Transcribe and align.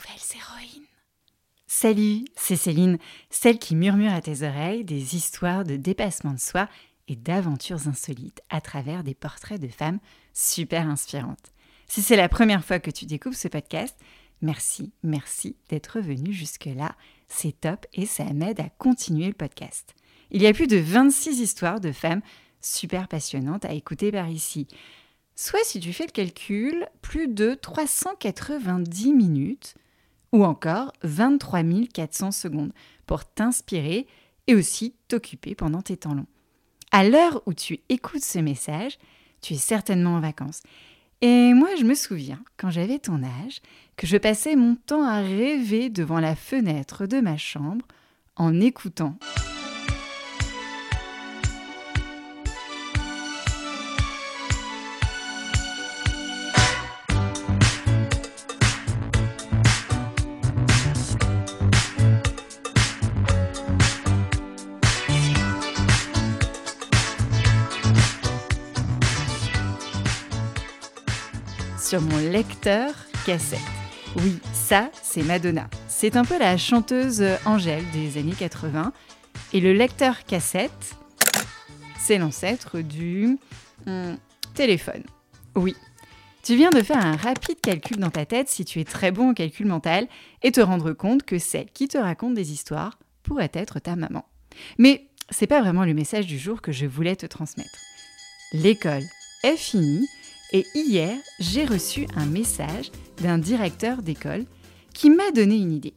nouvelles 0.00 0.36
héroïnes. 0.36 0.86
Salut, 1.66 2.24
c'est 2.36 2.56
Céline, 2.56 2.98
celle 3.30 3.58
qui 3.58 3.76
murmure 3.76 4.12
à 4.12 4.20
tes 4.20 4.42
oreilles 4.46 4.84
des 4.84 5.16
histoires 5.16 5.64
de 5.64 5.76
dépassement 5.76 6.32
de 6.32 6.40
soi 6.40 6.68
et 7.08 7.16
d'aventures 7.16 7.86
insolites 7.86 8.42
à 8.50 8.60
travers 8.60 9.04
des 9.04 9.14
portraits 9.14 9.60
de 9.60 9.68
femmes 9.68 10.00
super 10.32 10.88
inspirantes. 10.88 11.52
Si 11.86 12.02
c'est 12.02 12.16
la 12.16 12.28
première 12.28 12.64
fois 12.64 12.80
que 12.80 12.90
tu 12.90 13.06
découvres 13.06 13.36
ce 13.36 13.48
podcast, 13.48 13.96
merci, 14.42 14.92
merci 15.02 15.56
d'être 15.68 16.00
venu 16.00 16.32
jusque-là. 16.32 16.94
C'est 17.28 17.60
top 17.60 17.86
et 17.92 18.06
ça 18.06 18.24
m'aide 18.32 18.60
à 18.60 18.68
continuer 18.78 19.26
le 19.26 19.32
podcast. 19.32 19.94
Il 20.30 20.42
y 20.42 20.46
a 20.46 20.52
plus 20.52 20.66
de 20.66 20.76
26 20.76 21.40
histoires 21.40 21.80
de 21.80 21.92
femmes 21.92 22.22
super 22.60 23.08
passionnantes 23.08 23.64
à 23.64 23.72
écouter 23.72 24.12
par 24.12 24.28
ici. 24.28 24.66
Soit 25.36 25.64
si 25.64 25.80
tu 25.80 25.92
fais 25.92 26.06
le 26.06 26.12
calcul, 26.12 26.86
plus 27.00 27.28
de 27.28 27.54
390 27.54 29.14
minutes 29.14 29.74
ou 30.32 30.44
encore 30.44 30.92
23 31.02 31.62
400 31.92 32.32
secondes 32.32 32.72
pour 33.06 33.24
t'inspirer 33.24 34.06
et 34.46 34.54
aussi 34.54 34.94
t'occuper 35.08 35.54
pendant 35.54 35.82
tes 35.82 35.96
temps 35.96 36.14
longs. 36.14 36.26
À 36.92 37.04
l'heure 37.04 37.42
où 37.46 37.54
tu 37.54 37.80
écoutes 37.88 38.24
ce 38.24 38.38
message, 38.38 38.98
tu 39.40 39.54
es 39.54 39.58
certainement 39.58 40.16
en 40.16 40.20
vacances. 40.20 40.62
Et 41.20 41.52
moi, 41.54 41.68
je 41.78 41.84
me 41.84 41.94
souviens, 41.94 42.42
quand 42.56 42.70
j'avais 42.70 42.98
ton 42.98 43.22
âge, 43.22 43.60
que 43.96 44.06
je 44.06 44.16
passais 44.16 44.56
mon 44.56 44.74
temps 44.74 45.04
à 45.04 45.20
rêver 45.20 45.90
devant 45.90 46.18
la 46.18 46.34
fenêtre 46.34 47.06
de 47.06 47.20
ma 47.20 47.36
chambre 47.36 47.86
en 48.36 48.60
écoutant. 48.60 49.18
Sur 71.80 72.00
mon 72.02 72.18
lecteur 72.18 72.92
cassette. 73.24 73.58
Oui, 74.16 74.38
ça, 74.52 74.90
c'est 75.02 75.22
Madonna. 75.22 75.68
C'est 75.88 76.16
un 76.16 76.24
peu 76.24 76.38
la 76.38 76.56
chanteuse 76.58 77.24
Angèle 77.46 77.84
des 77.92 78.18
années 78.18 78.34
80. 78.38 78.92
Et 79.52 79.60
le 79.60 79.72
lecteur 79.72 80.24
cassette, 80.24 80.94
c'est 81.98 82.18
l'ancêtre 82.18 82.80
du 82.80 83.38
hmm, 83.86 84.14
téléphone. 84.54 85.02
Oui. 85.54 85.74
Tu 86.42 86.54
viens 86.56 86.70
de 86.70 86.82
faire 86.82 87.04
un 87.04 87.16
rapide 87.16 87.60
calcul 87.60 87.96
dans 87.96 88.10
ta 88.10 88.26
tête 88.26 88.48
si 88.48 88.64
tu 88.64 88.80
es 88.80 88.84
très 88.84 89.10
bon 89.10 89.30
au 89.30 89.34
calcul 89.34 89.66
mental 89.66 90.06
et 90.42 90.52
te 90.52 90.60
rendre 90.60 90.92
compte 90.92 91.22
que 91.22 91.38
celle 91.38 91.70
qui 91.70 91.88
te 91.88 91.98
raconte 91.98 92.34
des 92.34 92.52
histoires 92.52 92.98
pourrait 93.22 93.52
être 93.54 93.78
ta 93.78 93.96
maman. 93.96 94.26
Mais 94.78 95.06
c'est 95.30 95.46
pas 95.46 95.60
vraiment 95.60 95.84
le 95.84 95.94
message 95.94 96.26
du 96.26 96.38
jour 96.38 96.60
que 96.60 96.72
je 96.72 96.86
voulais 96.86 97.16
te 97.16 97.26
transmettre. 97.26 97.78
L'école 98.52 99.04
est 99.44 99.56
finie 99.56 100.06
et 100.52 100.66
hier, 100.74 101.16
j'ai 101.38 101.64
reçu 101.64 102.06
un 102.16 102.26
message 102.26 102.90
d'un 103.18 103.38
directeur 103.38 104.02
d'école 104.02 104.44
qui 104.92 105.10
m'a 105.10 105.30
donné 105.30 105.56
une 105.56 105.72
idée. 105.72 105.94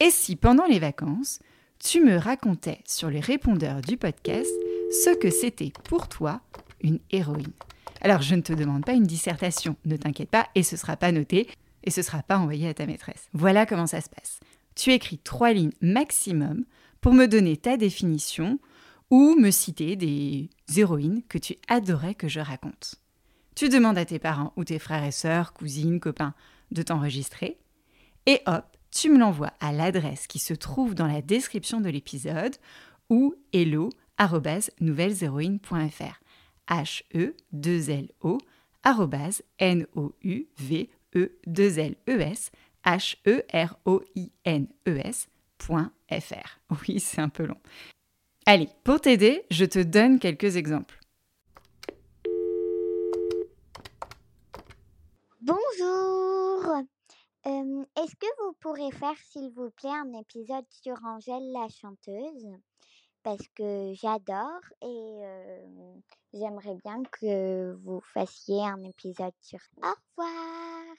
Et 0.00 0.10
si 0.10 0.36
pendant 0.36 0.66
les 0.66 0.78
vacances, 0.78 1.38
tu 1.78 2.04
me 2.04 2.16
racontais 2.16 2.80
sur 2.86 3.10
les 3.10 3.20
répondeurs 3.20 3.80
du 3.80 3.96
podcast 3.96 4.50
ce 5.04 5.16
que 5.16 5.30
c'était 5.30 5.72
pour 5.84 6.08
toi 6.08 6.40
une 6.82 6.98
héroïne? 7.10 7.52
Alors 8.00 8.22
je 8.22 8.34
ne 8.34 8.40
te 8.40 8.52
demande 8.52 8.84
pas 8.84 8.92
une 8.92 9.04
dissertation, 9.04 9.76
ne 9.84 9.96
t'inquiète 9.96 10.30
pas, 10.30 10.48
et 10.54 10.62
ce 10.62 10.74
ne 10.74 10.80
sera 10.80 10.96
pas 10.96 11.12
noté, 11.12 11.48
et 11.84 11.90
ce 11.90 12.00
ne 12.00 12.04
sera 12.04 12.22
pas 12.22 12.38
envoyé 12.38 12.68
à 12.68 12.74
ta 12.74 12.86
maîtresse. 12.86 13.28
Voilà 13.32 13.66
comment 13.66 13.86
ça 13.86 14.00
se 14.00 14.08
passe. 14.08 14.40
Tu 14.74 14.92
écris 14.92 15.18
trois 15.18 15.52
lignes 15.52 15.72
maximum 15.80 16.64
pour 17.00 17.12
me 17.12 17.26
donner 17.26 17.56
ta 17.56 17.76
définition 17.76 18.58
ou 19.10 19.34
me 19.38 19.50
citer 19.50 19.96
des 19.96 20.48
héroïnes 20.76 21.22
que 21.28 21.38
tu 21.38 21.56
adorais 21.68 22.14
que 22.14 22.28
je 22.28 22.40
raconte. 22.40 22.99
Tu 23.60 23.68
demandes 23.68 23.98
à 23.98 24.06
tes 24.06 24.18
parents 24.18 24.54
ou 24.56 24.64
tes 24.64 24.78
frères 24.78 25.04
et 25.04 25.10
sœurs, 25.10 25.52
cousines, 25.52 26.00
copains 26.00 26.32
de 26.70 26.80
t'enregistrer. 26.80 27.58
Et 28.24 28.40
hop, 28.46 28.64
tu 28.90 29.10
me 29.10 29.18
l'envoies 29.18 29.52
à 29.60 29.70
l'adresse 29.70 30.26
qui 30.26 30.38
se 30.38 30.54
trouve 30.54 30.94
dans 30.94 31.06
la 31.06 31.20
description 31.20 31.82
de 31.82 31.90
l'épisode 31.90 32.56
ou 33.10 33.34
hello 33.52 33.90
nouvelleshéroïnes.fr 34.80 36.22
h 36.70 37.02
e 37.14 37.34
2 37.52 37.90
l 37.90 38.08
o 38.22 38.38
n 39.58 39.86
o 39.94 40.14
u 40.22 40.46
v 40.58 40.88
e 41.14 41.28
2 41.46 41.78
l 41.78 41.96
s 42.06 42.50
h 42.82 43.16
r 43.52 43.78
o 43.84 44.02
i 44.14 44.32
n 44.46 44.68
s.fr. 44.86 46.60
Oui, 46.70 46.98
c'est 46.98 47.20
un 47.20 47.28
peu 47.28 47.44
long. 47.44 47.60
Allez, 48.46 48.70
pour 48.84 49.02
t'aider, 49.02 49.42
je 49.50 49.66
te 49.66 49.80
donne 49.80 50.18
quelques 50.18 50.56
exemples. 50.56 50.99
Bonjour. 55.50 56.76
Est-ce 57.44 58.14
que 58.14 58.26
vous 58.38 58.52
pourrez 58.60 58.92
faire, 58.92 59.16
s'il 59.32 59.50
vous 59.50 59.70
plaît, 59.70 59.90
un 59.90 60.12
épisode 60.20 60.64
sur 60.70 60.94
Angèle 61.04 61.50
la 61.50 61.66
chanteuse? 61.68 62.46
Parce 63.24 63.42
que 63.56 63.92
j'adore 63.94 64.60
et 64.80 65.22
j'aimerais 66.32 66.76
bien 66.84 67.02
que 67.10 67.72
vous 67.82 68.00
fassiez 68.14 68.62
un 68.62 68.80
épisode 68.84 69.32
sur. 69.40 69.58
Au 69.82 69.92
revoir. 70.18 70.94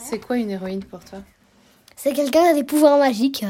C'est 0.00 0.18
quoi 0.18 0.38
une 0.38 0.50
héroïne 0.50 0.84
pour 0.84 1.04
toi? 1.04 1.20
C'est 1.94 2.14
quelqu'un 2.14 2.42
qui 2.42 2.48
a 2.48 2.54
des 2.54 2.64
pouvoirs 2.64 2.98
magiques. 2.98 3.44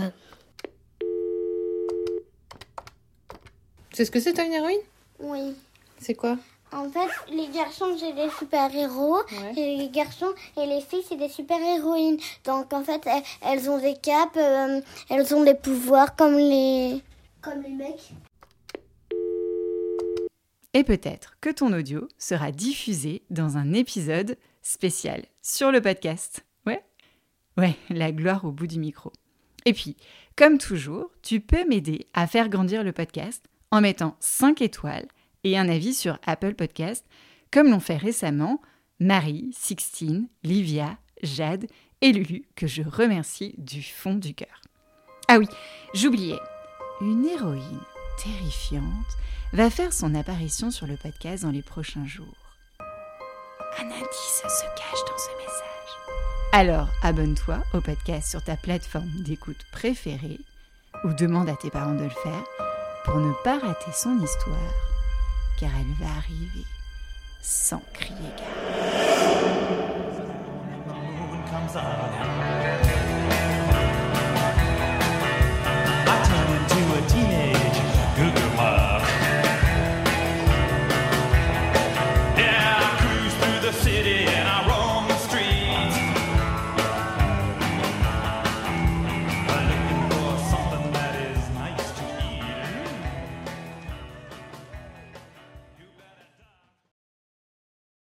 C'est 3.94 4.04
ce 4.04 4.10
que 4.10 4.20
c'est 4.20 4.34
toi 4.34 4.44
une 4.44 4.52
héroïne? 4.52 4.82
Oui. 5.20 5.56
C'est 5.98 6.14
quoi? 6.14 6.36
En 6.72 6.90
fait, 6.90 7.08
les 7.30 7.48
garçons, 7.48 7.96
c'est 7.98 8.12
des 8.12 8.28
super-héros. 8.38 9.20
Et 9.56 9.76
les 9.76 9.88
garçons 9.88 10.32
et 10.56 10.66
les 10.66 10.80
filles, 10.80 11.04
c'est 11.08 11.16
des 11.16 11.28
super-héroïnes. 11.28 12.18
Donc, 12.44 12.72
en 12.72 12.82
fait, 12.82 13.06
elles, 13.42 13.70
ont 13.70 13.78
des 13.78 13.96
capes, 13.96 14.36
euh, 14.36 14.80
elles 15.08 15.34
ont 15.34 15.44
des 15.44 15.54
pouvoirs 15.54 16.16
comme 16.16 16.36
les, 16.36 17.02
comme 17.40 17.62
les 17.62 17.70
mecs. 17.70 18.12
Et 20.74 20.84
peut-être 20.84 21.36
que 21.40 21.50
ton 21.50 21.72
audio 21.72 22.06
sera 22.18 22.52
diffusé 22.52 23.22
dans 23.30 23.56
un 23.56 23.72
épisode 23.72 24.36
spécial 24.60 25.24
sur 25.40 25.72
le 25.72 25.80
podcast. 25.80 26.44
Ouais? 26.66 26.84
Ouais, 27.56 27.76
la 27.88 28.12
gloire 28.12 28.44
au 28.44 28.50
bout 28.50 28.66
du 28.66 28.78
micro. 28.78 29.12
Et 29.64 29.72
puis, 29.72 29.96
comme 30.36 30.58
toujours, 30.58 31.10
tu 31.22 31.40
peux 31.40 31.66
m'aider 31.66 32.06
à 32.12 32.26
faire 32.26 32.50
grandir 32.50 32.84
le 32.84 32.92
podcast 32.92 33.46
en 33.70 33.80
mettant 33.80 34.16
5 34.20 34.60
étoiles 34.60 35.08
et 35.46 35.56
un 35.56 35.68
avis 35.68 35.94
sur 35.94 36.18
Apple 36.26 36.54
Podcast, 36.54 37.06
comme 37.52 37.70
l'ont 37.70 37.80
fait 37.80 37.96
récemment 37.96 38.60
Marie, 38.98 39.50
Sixtine, 39.52 40.28
Livia, 40.42 40.98
Jade 41.22 41.66
et 42.00 42.12
Lulu, 42.12 42.42
que 42.56 42.66
je 42.66 42.82
remercie 42.82 43.54
du 43.56 43.80
fond 43.82 44.14
du 44.14 44.34
cœur. 44.34 44.60
Ah 45.28 45.38
oui, 45.38 45.46
j'oubliais, 45.94 46.40
une 47.00 47.24
héroïne 47.24 47.80
terrifiante 48.22 48.84
va 49.52 49.70
faire 49.70 49.92
son 49.92 50.14
apparition 50.16 50.72
sur 50.72 50.88
le 50.88 50.96
podcast 50.96 51.44
dans 51.44 51.52
les 51.52 51.62
prochains 51.62 52.06
jours. 52.06 52.26
Un 53.78 53.86
indice 53.86 54.42
se 54.42 54.64
cache 54.76 55.04
dans 55.08 55.18
ce 55.18 55.36
message. 55.38 55.62
Alors 56.52 56.88
abonne-toi 57.02 57.62
au 57.72 57.80
podcast 57.80 58.30
sur 58.30 58.42
ta 58.42 58.56
plateforme 58.56 59.22
d'écoute 59.22 59.64
préférée 59.70 60.40
ou 61.04 61.12
demande 61.12 61.48
à 61.48 61.56
tes 61.56 61.70
parents 61.70 61.94
de 61.94 62.04
le 62.04 62.10
faire 62.10 62.44
pour 63.04 63.16
ne 63.16 63.32
pas 63.44 63.58
rater 63.58 63.92
son 63.92 64.18
histoire 64.20 64.95
car 65.58 65.70
elle 65.78 66.04
va 66.04 66.12
arriver 66.18 66.66
sans 67.40 67.82
crier 67.92 68.32
gare. 68.36 68.46